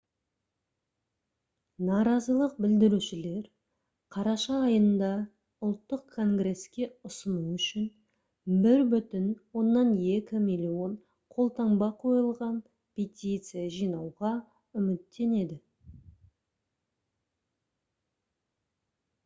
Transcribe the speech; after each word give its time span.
наразылық 1.89 2.53
білдірушілер 2.63 3.41
қараша 4.15 4.55
айында 4.69 5.09
ұлттық 5.67 6.07
конгреске 6.15 6.87
ұсыну 7.09 7.43
үшін 7.55 7.85
1,2 8.71 10.41
миллион 10.47 10.95
қолтаңба 11.37 11.89
қойылған 12.05 12.55
петиция 13.01 13.67
жинауға 13.77 14.31
үміттенеді 14.81 15.59